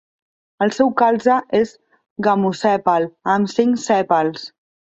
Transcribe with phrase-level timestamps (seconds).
[0.65, 1.75] El seu calze és
[2.29, 3.07] gamosèpal
[3.37, 4.51] amb cinc sèpals.